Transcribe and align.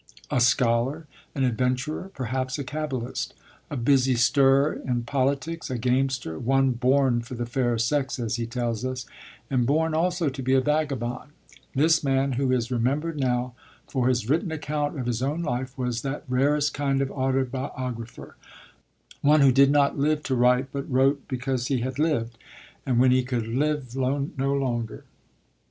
A 0.31 0.39
scholar, 0.41 1.05
an 1.35 1.43
adventurer, 1.43 2.09
perhaps 2.15 2.57
a 2.57 2.63
Cabalist, 2.63 3.35
a 3.69 3.77
busy 3.77 4.15
stirrer 4.15 4.73
in 4.73 5.03
politics, 5.03 5.69
a 5.69 5.77
gamester, 5.77 6.39
one 6.39 6.71
'born 6.71 7.21
for 7.21 7.35
the 7.35 7.45
fairer 7.45 7.77
sex,' 7.77 8.17
as 8.17 8.37
he 8.37 8.47
tells 8.47 8.83
us, 8.83 9.05
and 9.51 9.67
born 9.67 9.93
also 9.93 10.27
to 10.27 10.41
be 10.41 10.55
a 10.55 10.59
vagabond; 10.59 11.29
this 11.75 12.03
man, 12.03 12.31
who 12.31 12.51
is 12.51 12.71
remembered 12.71 13.19
now 13.19 13.53
for 13.87 14.07
his 14.07 14.27
written 14.27 14.51
account 14.51 14.97
of 14.99 15.05
his 15.05 15.21
own 15.21 15.43
life, 15.43 15.77
was 15.77 16.01
that 16.01 16.23
rarest 16.27 16.73
kind 16.73 16.99
of 17.03 17.11
autobiographer, 17.11 18.35
one 19.21 19.41
who 19.41 19.51
did 19.51 19.69
not 19.69 19.99
live 19.99 20.23
to 20.23 20.33
write, 20.33 20.71
but 20.71 20.89
wrote 20.91 21.21
because 21.27 21.67
he 21.67 21.81
had 21.81 21.99
lived, 21.99 22.39
and 22.87 22.97
when 22.99 23.11
he 23.11 23.21
could 23.21 23.45
live 23.45 23.95
no 23.95 24.51
longer. 24.51 25.03